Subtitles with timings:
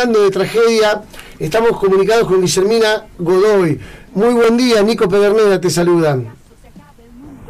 [0.00, 1.02] hablando de tragedia,
[1.38, 3.78] estamos comunicados con Guillermina Godoy.
[4.14, 6.18] Muy buen día, Nico Pedernera te saluda.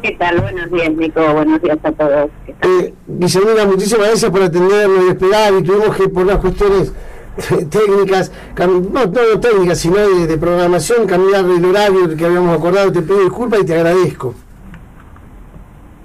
[0.01, 0.41] ¿Qué tal?
[0.41, 1.33] Buenos días, Nico.
[1.33, 2.29] Buenos días a todos.
[2.47, 5.53] Eh, Guillermina, muchísimas gracias por atendernos y esperar.
[5.53, 6.91] Y tuvimos que, por las cuestiones
[7.69, 12.91] técnicas, no, no técnicas, sino de, programación, cambiar el horario que habíamos acordado.
[12.91, 14.35] Te pido disculpas y te agradezco.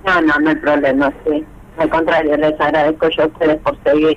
[0.05, 1.45] No, no, no hay problema, sí.
[1.79, 4.17] Al contrario, les agradezco yo a ustedes por seguir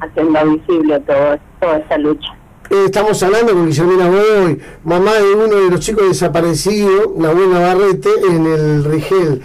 [0.00, 2.28] haciendo visible todo, toda esa lucha.
[2.70, 8.10] Eh, estamos hablando con Guillermina Godoy, mamá de uno de los chicos desaparecidos, Nahuel Navarrete,
[8.28, 9.42] en el Rigel.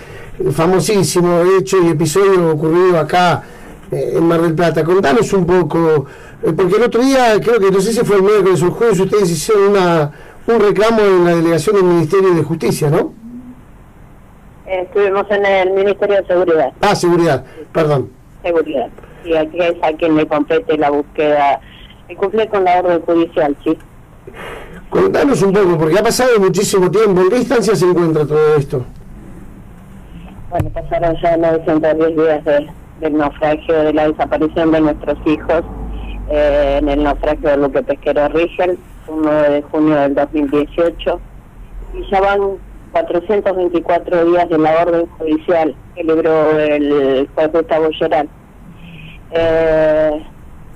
[0.51, 3.43] famosísimo hecho y episodio ocurrido acá
[3.91, 4.83] eh, en Mar del Plata.
[4.83, 6.05] Contanos un poco,
[6.43, 8.71] eh, porque el otro día, creo que no sé si fue el miércoles o el
[8.71, 10.11] jueves, ustedes hicieron una,
[10.47, 13.13] un reclamo en la delegación del Ministerio de Justicia, ¿no?
[14.65, 16.73] Estuvimos en el Ministerio de Seguridad.
[16.81, 18.09] Ah, Seguridad, perdón.
[18.41, 18.89] Seguridad.
[19.25, 21.59] Y aquí es a quien le compete la búsqueda
[22.09, 23.77] y cumple con la orden judicial, sí.
[24.89, 27.21] Contanos un poco, porque ha pasado muchísimo tiempo.
[27.21, 28.85] ¿En qué instancia se encuentra todo esto?
[30.49, 32.45] Bueno, pasaron ya 910 días
[32.99, 35.63] del naufragio, de la desaparición de nuestros hijos
[36.29, 38.77] eh, en el naufragio de Luque Pesquero Rigel,
[39.07, 41.19] 1 de junio del 2018.
[41.95, 42.39] Y ya van
[42.91, 48.29] 424 días de la orden judicial que libró el juez Gustavo Lloral.
[49.35, 50.23] Eh,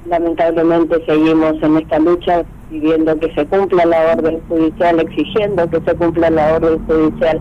[0.08, 5.96] lamentablemente seguimos en esta lucha pidiendo que se cumpla la orden judicial, exigiendo que se
[5.96, 7.40] cumpla la orden judicial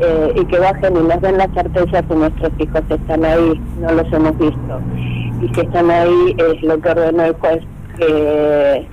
[0.00, 3.92] eh, y que bajen y nos den la certeza que nuestros hijos están ahí, no
[3.92, 4.80] los hemos visto.
[5.42, 7.60] Y que están ahí es lo que ordenó el juez
[7.98, 8.86] que,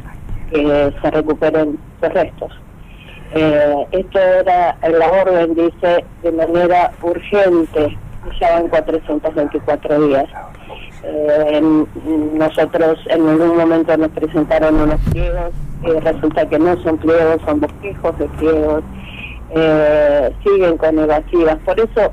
[1.01, 2.51] se recuperen sus restos.
[3.33, 7.97] Eh, esto era, la orden dice de manera urgente,
[8.39, 10.25] ya van 424 días.
[11.09, 11.61] Eh,
[12.33, 15.51] nosotros en algún momento nos presentaron unos pliegos,
[15.83, 18.83] y resulta que no son pliegos, son bosquejos de pliegos,
[19.51, 21.57] eh, siguen con evasivas.
[21.65, 22.11] Por eso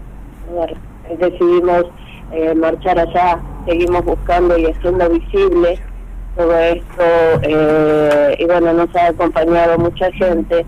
[1.19, 1.87] decidimos
[2.33, 5.79] eh, marchar allá, seguimos buscando y haciendo visible
[6.37, 7.05] todo esto,
[7.43, 10.65] eh, y bueno, nos ha acompañado mucha gente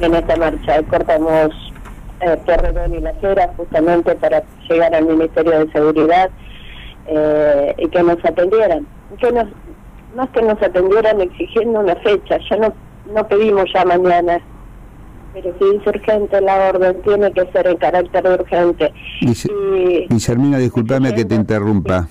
[0.00, 0.82] en esta marcha.
[0.90, 1.72] Cortamos
[2.20, 6.30] eh, Torredón y la Cera justamente para llegar al Ministerio de Seguridad
[7.06, 8.86] eh, y que nos atendieran.
[9.18, 9.46] Que nos,
[10.14, 12.72] no es que nos atendieran exigiendo una fecha, ya no,
[13.12, 14.40] no pedimos ya mañana,
[15.32, 18.92] pero si es urgente la orden, tiene que ser en carácter urgente.
[20.08, 22.08] Guillermina, disculpame que te interrumpa.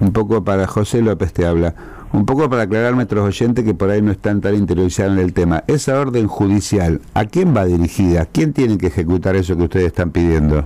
[0.00, 1.74] Un poco para José López te habla.
[2.12, 5.18] Un poco para aclarar a nuestros oyentes que por ahí no están tan interiorizados en
[5.20, 5.62] el tema.
[5.66, 8.26] Esa orden judicial, ¿a quién va dirigida?
[8.26, 10.64] ¿Quién tiene que ejecutar eso que ustedes están pidiendo?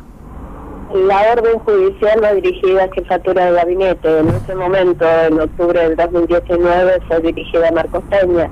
[0.95, 4.19] La orden judicial va dirigida a jefatura de gabinete.
[4.21, 8.49] En ese momento, en octubre del 2019, fue dirigida a Marcos Peña,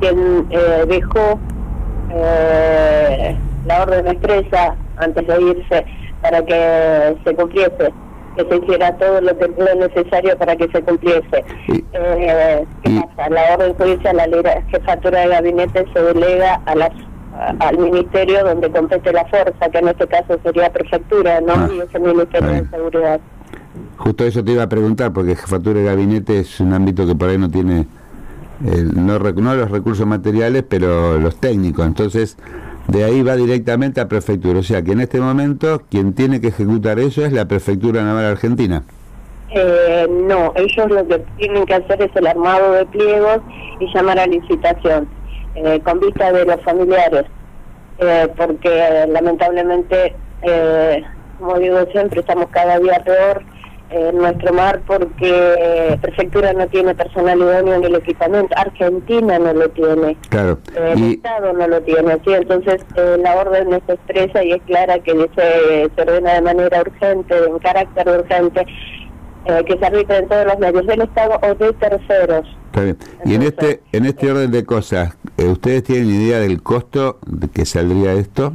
[0.00, 1.38] quien eh, dejó
[2.10, 3.36] eh,
[3.66, 5.86] la orden expresa antes de irse
[6.20, 7.92] para que se cumpliese
[8.36, 11.44] que se hiciera todo lo que fue necesario para que se cumpliese.
[11.92, 13.30] Eh, ¿Qué pasa?
[13.30, 16.90] La orden judicial, la jefatura de gabinete se delega a las
[17.60, 21.52] al ministerio donde compete la fuerza, que en este caso sería prefectura, ¿no?
[21.54, 23.20] Ah, y es el Ministerio de Seguridad.
[23.96, 27.28] Justo eso te iba a preguntar, porque jefatura de gabinete es un ámbito que por
[27.28, 27.86] ahí no tiene,
[28.60, 31.86] no, no los recursos materiales, pero los técnicos.
[31.86, 32.36] Entonces,
[32.88, 34.58] de ahí va directamente a prefectura.
[34.58, 38.24] O sea que en este momento quien tiene que ejecutar eso es la prefectura naval
[38.24, 38.82] argentina.
[39.50, 43.38] Eh, no, ellos lo que tienen que hacer es el armado de pliegos
[43.80, 45.08] y llamar a licitación.
[45.64, 47.24] Eh, con vista de los familiares,
[47.98, 51.02] eh, porque lamentablemente, eh,
[51.40, 53.42] como digo siempre, estamos cada día peor
[53.90, 59.68] en nuestro mar porque Prefectura no tiene personal idóneo en el equipamiento, Argentina no lo
[59.70, 60.58] tiene, claro.
[60.76, 65.12] el Estado no lo tiene, así entonces la orden es expresa y es clara que
[65.12, 68.66] se, se ordena de manera urgente, en carácter urgente,
[69.66, 72.57] que se arbitre en todos los medios del Estado o de terceros.
[72.78, 72.98] Está bien.
[73.24, 77.48] Y en este, en este orden de cosas, eh, ¿Ustedes tienen idea del costo de
[77.48, 78.54] que saldría esto?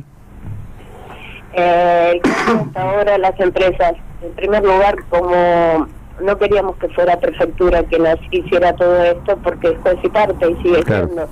[1.54, 5.88] Eh, hasta ahora las empresas, en primer lugar, como
[6.22, 10.52] no queríamos que fuera prefectura que nos hiciera todo esto, porque es juez y parte
[10.52, 11.28] y sigue siendo.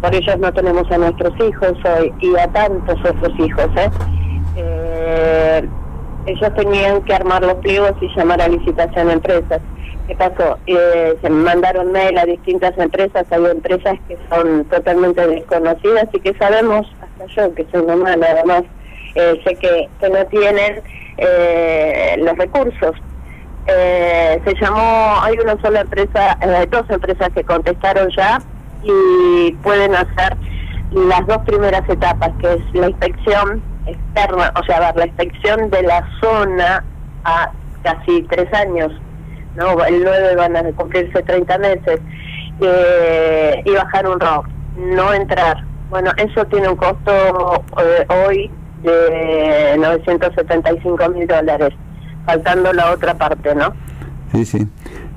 [0.00, 3.68] Por ellos no tenemos a nuestros hijos hoy y a tantos otros hijos.
[3.76, 3.90] ¿eh?
[4.56, 5.68] Eh,
[6.26, 9.60] ellos tenían que armar los pliegos y llamar a licitación a empresas.
[10.06, 10.58] ¿Qué pasó?
[10.66, 16.32] Eh, se mandaron mail a distintas empresas, hay empresas que son totalmente desconocidas y que
[16.34, 18.62] sabemos, hasta yo que soy mamá nada más,
[19.16, 20.80] eh, sé que, que no tienen
[21.18, 22.94] eh, los recursos
[23.68, 28.40] Eh, se llamó, hay una sola empresa, eh, dos empresas que contestaron ya
[28.84, 30.36] y pueden hacer
[30.92, 36.08] las dos primeras etapas, que es la inspección externa, o sea, la inspección de la
[36.20, 36.84] zona
[37.24, 37.50] a
[37.82, 38.92] casi tres años,
[39.56, 39.84] ¿no?
[39.84, 42.00] El 9 van a cumplirse 30 meses,
[42.60, 44.46] eh, y bajar un ROC,
[44.78, 45.64] no entrar.
[45.90, 48.50] Bueno, eso tiene un costo eh, hoy
[48.82, 51.74] de 975 mil dólares,
[52.24, 53.72] faltando la otra parte, ¿no?
[54.32, 54.68] Sí, sí.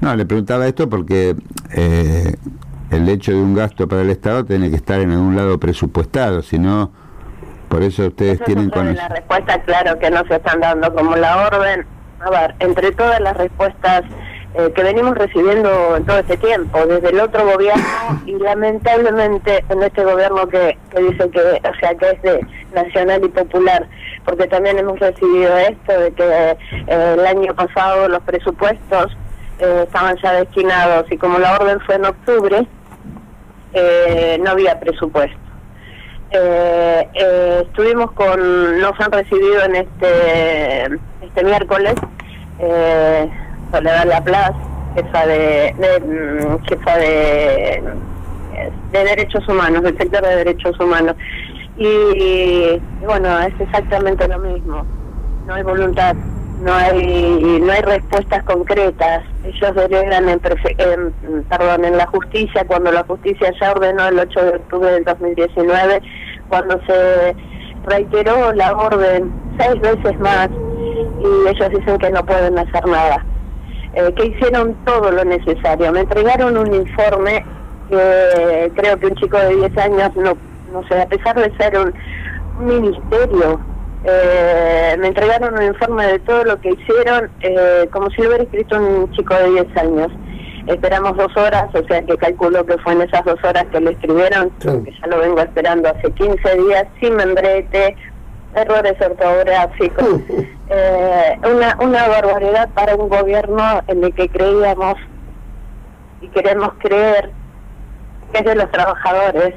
[0.02, 1.36] No, le preguntaba esto porque
[1.74, 2.36] eh,
[2.92, 6.42] el hecho de un gasto para el Estado tiene que estar en algún lado presupuestado,
[6.42, 6.92] si no,
[7.70, 11.48] por eso ustedes tienen con La respuesta, claro, que no se están dando como la
[11.48, 11.86] orden.
[12.20, 14.04] A ver, entre todas las respuestas
[14.56, 17.84] eh, que venimos recibiendo en todo este tiempo, desde el otro gobierno
[18.26, 23.24] y lamentablemente en este gobierno que, que dice que, o sea, que es de nacional
[23.24, 23.86] y popular,
[24.26, 26.58] porque también hemos recibido esto de que eh,
[26.88, 29.16] el año pasado los presupuestos
[29.60, 32.68] eh, estaban ya destinados y como la orden fue en octubre,
[34.40, 35.38] no había presupuesto.
[37.14, 40.86] estuvimos con, nos han recibido en este,
[41.22, 41.94] este miércoles
[43.72, 44.58] Soledad Laplace,
[44.96, 47.84] jefa de, de mm, jefa de,
[48.92, 51.16] de derechos humanos, del sector de derechos humanos.
[51.78, 54.86] Y, bueno, es exactamente lo mismo.
[55.48, 56.14] No hay voluntad,
[56.62, 59.24] no hay no hay respuestas concretas.
[59.46, 64.50] Ellos delegan en, perdón, en la justicia cuando la justicia ya ordenó el 8 de
[64.58, 66.02] octubre del 2019,
[66.50, 67.36] cuando se
[67.86, 70.50] reiteró la orden seis veces más
[71.20, 73.26] y ellos dicen que no pueden hacer nada.
[73.94, 75.92] Eh, que hicieron todo lo necesario.
[75.92, 77.44] Me entregaron un informe
[77.90, 80.38] que creo que un chico de 10 años, no,
[80.72, 81.94] no sé, a pesar de ser un,
[82.60, 83.60] ministerio,
[84.04, 88.44] eh, me entregaron un informe de todo lo que hicieron, eh, como si lo hubiera
[88.44, 90.12] escrito un chico de 10 años.
[90.68, 93.92] Esperamos dos horas, o sea que calculo que fue en esas dos horas que le
[93.92, 97.96] escribieron, que ya lo vengo esperando hace 15 días, sin membrete,
[98.56, 100.22] errores ortográficos,
[100.70, 104.96] eh, una, una barbaridad para un gobierno en el que creíamos
[106.22, 107.32] y queremos creer
[108.32, 109.56] que es de los trabajadores.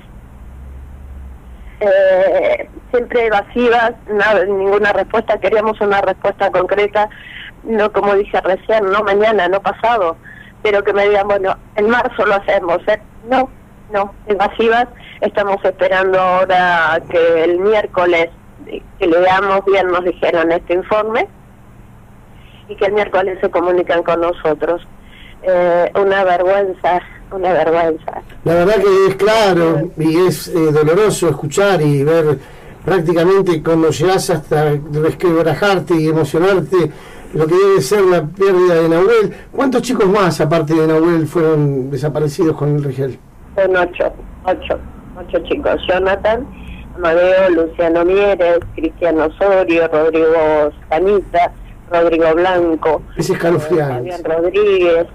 [1.81, 7.09] Eh, siempre evasivas, nada, ninguna respuesta, queríamos una respuesta concreta,
[7.65, 10.17] no como dije recién, no mañana, no pasado,
[10.63, 13.01] pero que me digan, bueno, en marzo lo hacemos, ¿eh?
[13.29, 13.51] no,
[13.93, 14.87] no, evasivas,
[15.21, 18.31] estamos esperando ahora que el miércoles
[18.99, 21.29] que leamos bien nos dijeron este informe
[22.69, 24.83] y que el miércoles se comunican con nosotros.
[25.43, 27.01] Eh, una vergüenza,
[27.33, 28.23] una vergüenza.
[28.45, 32.39] La verdad que es claro y es eh, doloroso escuchar y ver
[32.85, 36.91] prácticamente cuando llegas hasta resquebrajarte y emocionarte
[37.35, 39.35] lo que debe ser la pérdida de Nahuel.
[39.51, 43.19] ¿Cuántos chicos más, aparte de Nahuel, fueron desaparecidos con el Rigel?
[43.57, 44.13] Son ocho,
[44.45, 44.79] ocho,
[45.19, 45.81] ocho chicos.
[45.89, 46.47] Jonathan,
[46.97, 51.53] Amadeo, Luciano Mieres, Cristiano Osorio, Rodrigo Sanita,
[51.91, 55.07] Rodrigo Blanco, Ese eh, Rodríguez,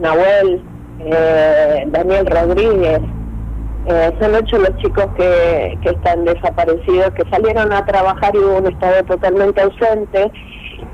[0.00, 0.62] Nahuel,
[1.00, 3.00] eh, Daniel Rodríguez.
[3.88, 8.58] Eh, son ocho los chicos que, que están desaparecidos, que salieron a trabajar y hubo
[8.58, 10.32] un estado totalmente ausente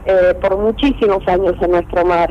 [0.05, 2.29] eh, por muchísimos años en nuestro mar.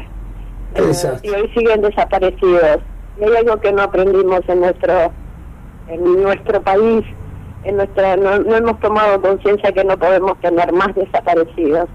[1.24, 2.78] y hoy siguen desaparecidos.
[3.20, 5.12] Y hay algo que no aprendimos en nuestro
[5.88, 7.04] en nuestro país
[7.64, 11.88] en nuestra no, hemos tomado conciencia que no podemos tener más desaparecidos.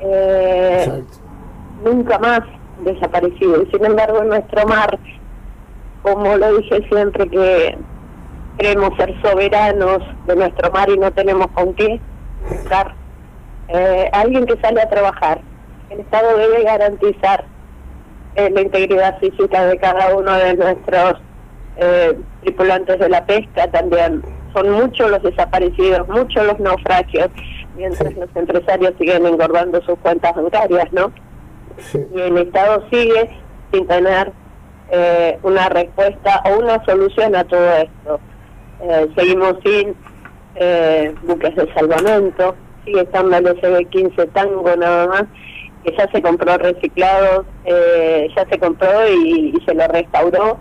[0.00, 1.02] Eh,
[1.84, 2.40] nunca más
[2.84, 3.68] desaparecidos.
[3.70, 4.98] Sin embargo en nuestro mar
[6.02, 7.78] como lo dije siempre que
[8.58, 12.00] queremos ser soberanos de nuestro mar y no tenemos con qué
[12.48, 12.94] buscar
[13.68, 15.40] eh, alguien que sale a trabajar
[15.90, 17.44] el Estado debe garantizar
[18.34, 21.14] eh, la integridad física de cada uno de nuestros
[21.76, 27.28] eh, tripulantes de la pesca también son muchos los desaparecidos, muchos los naufragios,
[27.76, 31.12] mientras los empresarios siguen engordando sus cuentas bancarias, ¿no?
[32.14, 33.30] Y el Estado sigue
[33.72, 34.32] sin tener
[34.90, 38.20] eh, una respuesta o una solución a todo esto.
[38.82, 39.94] Eh, seguimos sin
[40.56, 42.54] eh, buques de salvamento,
[42.84, 45.24] sigue estando el SB-15 Tango nada más,
[45.84, 50.58] que ya se compró reciclado, ya se compró y se lo restauró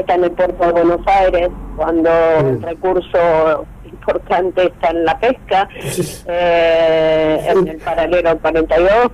[0.00, 2.10] está en el puerto de Buenos Aires, cuando
[2.40, 5.68] el recurso importante está en la pesca,
[6.26, 9.10] eh, en el paralelo 42,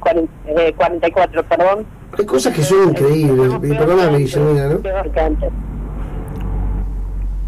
[0.77, 1.87] 44, eh, perdón.
[2.19, 4.81] Hay cosas que son increíbles, perdóname Guillermina, ¿no?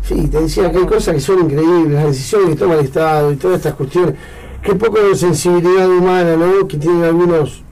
[0.02, 3.32] Sí, te decía que hay cosas que son increíbles, las decisiones que toma el Estado
[3.32, 4.14] y todas estas cuestiones,
[4.62, 6.66] qué poco de sensibilidad humana, ¿no?
[6.66, 7.62] Que tienen algunos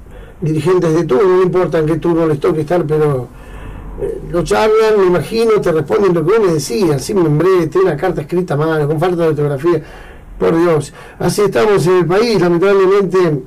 [0.40, 3.28] dirigentes de turno, no importa en qué turno les toque estar, pero
[4.30, 7.96] lo charlan, me imagino, te responden lo que vos me decías, me breve, tiene una
[7.96, 9.82] carta escrita mal, con falta de ortografía,
[10.38, 10.92] por Dios.
[11.18, 13.42] Así estamos en el país, lamentablemente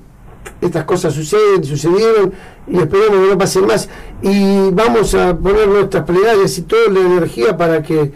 [0.61, 2.33] estas cosas suceden, sucedieron
[2.67, 3.89] y esperemos que no pasen más.
[4.21, 8.11] Y vamos a poner nuestras plegarias y toda la energía para que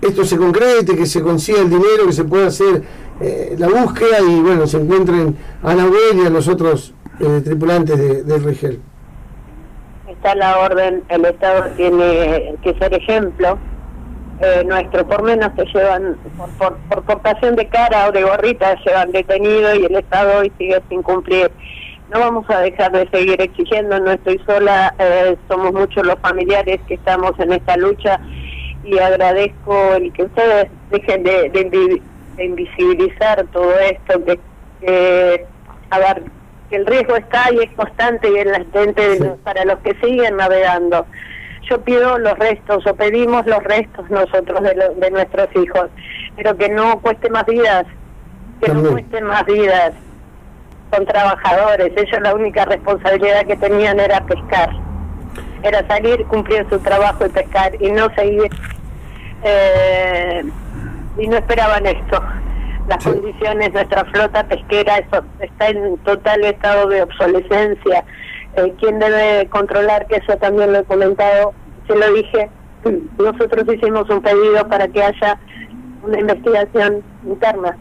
[0.00, 2.82] esto se concrete, que se consiga el dinero, que se pueda hacer
[3.20, 7.98] eh, la búsqueda y bueno, se encuentren a la y a los otros eh, tripulantes
[7.98, 8.80] de, del Rigel.
[10.20, 13.56] Está la orden, el Estado tiene que ser ejemplo.
[14.42, 16.14] Eh, nuestro por menos se llevan,
[16.58, 20.78] por, por, portación de cara o de gorrita, llevan detenido y el Estado hoy sigue
[20.90, 21.50] sin cumplir.
[22.12, 26.82] No vamos a dejar de seguir exigiendo, no estoy sola, eh, somos muchos los familiares
[26.86, 28.20] que estamos en esta lucha
[28.84, 32.02] y agradezco el que ustedes dejen de,
[32.38, 34.38] invisibilizar todo esto, que,
[34.82, 35.46] que
[36.70, 41.06] el riesgo está y es constante y es latente para los que siguen navegando.
[41.68, 45.88] Yo pido los restos o pedimos los restos nosotros de, de nuestros hijos,
[46.36, 47.86] pero que no cueste más vidas,
[48.62, 49.92] que no cueste más vidas.
[50.92, 54.70] Son trabajadores, ellos la única responsabilidad que tenían era pescar
[55.62, 58.50] era salir, cumplir su trabajo y pescar y no seguir.
[59.42, 60.44] Eh,
[61.18, 62.22] y no esperaban esto.
[62.88, 68.04] Las condiciones, nuestra flota pesquera eso, está en total estado de obsolescencia.
[68.56, 70.06] Eh, ¿Quién debe controlar?
[70.06, 71.52] Que eso también lo he comentado,
[71.86, 72.50] se lo dije.
[73.18, 75.38] Nosotros hicimos un pedido para que haya
[76.02, 77.76] una investigación interna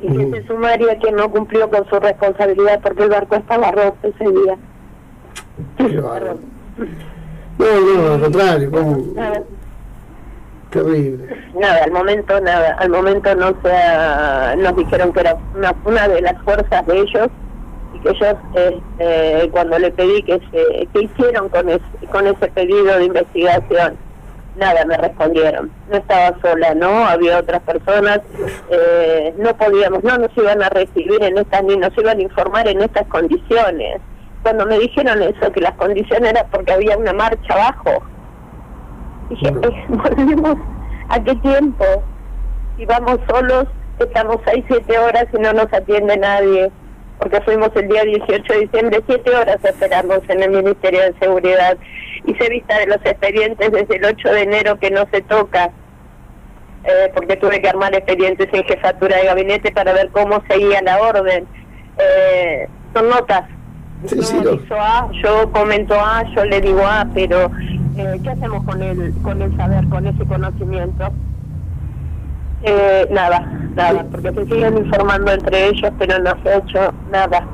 [0.00, 3.96] y que se sumaría quien no cumplió con su responsabilidad porque el barco estaba roto
[4.02, 4.56] ese día.
[7.58, 8.70] No, no, al contrario,
[10.70, 11.24] Terrible.
[11.54, 15.36] Nada, al momento nada, al momento no se nos dijeron que era
[15.84, 17.28] una, de las fuerzas de ellos
[17.94, 22.48] y que ellos este, cuando le pedí que se que hicieron con ese, con ese
[22.48, 23.96] pedido de investigación
[24.58, 25.70] nada me respondieron.
[25.88, 28.20] No estaba sola no había otras personas
[28.70, 32.68] eh, no podíamos no nos iban a recibir en estas ni nos iban a informar
[32.68, 34.02] en estas condiciones.
[34.42, 38.02] Cuando me dijeron eso, que las condiciones eran porque había una marcha abajo,
[39.28, 40.56] dije, eh, volvemos
[41.08, 41.84] a qué tiempo,
[42.76, 43.66] y vamos solos,
[43.98, 46.70] estamos seis, siete horas y no nos atiende nadie,
[47.18, 51.76] porque fuimos el día 18 de diciembre, siete horas esperamos en el Ministerio de Seguridad.
[52.26, 55.70] Hice vista de los expedientes desde el 8 de enero que no se toca,
[56.84, 61.00] eh, porque tuve que armar expedientes en jefatura de gabinete para ver cómo seguía la
[61.00, 61.46] orden.
[61.98, 63.44] Eh, son notas
[65.22, 67.50] yo comento A, yo le digo A, pero
[67.98, 71.10] eh, ¿qué hacemos con el, con el saber, con ese conocimiento?
[72.62, 73.40] Eh, nada,
[73.74, 77.46] nada, porque se siguen informando entre ellos, pero no se ha hecho nada.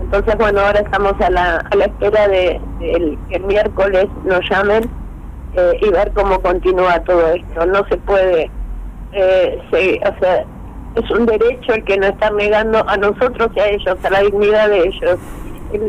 [0.00, 4.88] Entonces, bueno, ahora estamos a la, a la espera de, que el miércoles nos llamen
[5.54, 7.66] eh, y ver cómo continúa todo esto.
[7.66, 8.50] No se puede,
[9.12, 10.44] se, o sea,
[10.96, 14.20] es un derecho el que nos están negando a nosotros y a ellos, a la
[14.20, 15.18] dignidad de ellos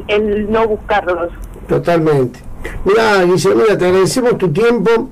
[0.08, 1.30] el, no buscarlos.
[1.68, 2.40] Totalmente.
[2.86, 5.10] Mira, Guillermina, te agradecemos tu tiempo.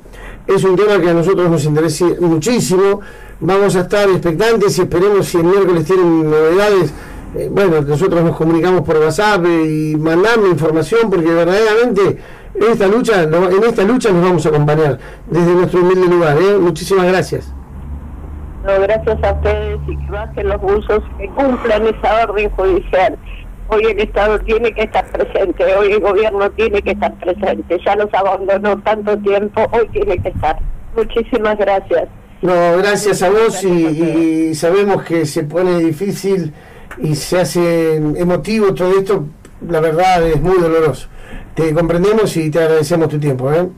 [0.48, 3.02] Es un tema que a nosotros nos interesa muchísimo.
[3.40, 6.94] Vamos a estar expectantes y esperemos si el miércoles tienen novedades.
[7.36, 12.18] Eh, bueno, nosotros nos comunicamos por WhatsApp y mandamos información porque verdaderamente
[12.56, 16.38] en esta lucha, en esta lucha nos vamos a acompañar desde nuestro humilde lugar.
[16.42, 16.58] ¿eh?
[16.60, 17.54] Muchísimas gracias.
[18.66, 23.18] No, gracias a ustedes y que bajen los buzos, que cumplan esa orden judicial
[23.72, 27.96] hoy el Estado tiene que estar presente, hoy el gobierno tiene que estar presente, ya
[27.96, 30.60] los abandonó tanto tiempo, hoy tiene que estar.
[30.96, 32.10] Muchísimas gracias.
[32.42, 36.54] No, gracias a vos y, sabemos que se pone difícil
[36.98, 39.26] y se hace emotivo todo esto,
[39.68, 41.08] la verdad es muy doloroso.
[41.56, 43.52] Te comprendemos y te agradecemos tu tiempo.
[43.54, 43.70] ¿eh?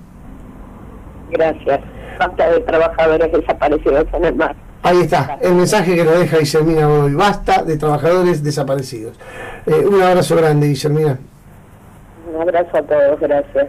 [1.32, 1.82] Gracias.
[2.18, 4.56] Falta de trabajadores desaparecidos en el mar.
[4.84, 7.14] Ahí está, el mensaje que nos deja Guillermina hoy.
[7.14, 9.16] Basta de trabajadores desaparecidos.
[9.66, 11.18] Eh, un abrazo grande, Guillermina.
[12.34, 13.68] Un abrazo a todos, gracias.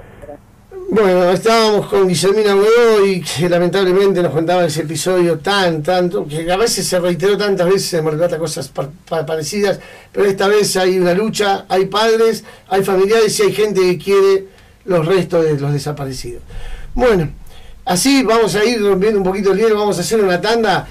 [0.91, 6.57] Bueno, estábamos con Guillermina Godoy, que lamentablemente nos contaba ese episodio tan, tanto, que a
[6.57, 8.73] veces se reiteró tantas veces en Mar cosas
[9.07, 9.79] parecidas,
[10.13, 14.45] pero esta vez hay una lucha, hay padres, hay familiares y hay gente que quiere
[14.85, 16.43] los restos de los desaparecidos.
[16.93, 17.31] Bueno,
[17.85, 20.89] así vamos a ir rompiendo un poquito el hielo, vamos a hacer una tanda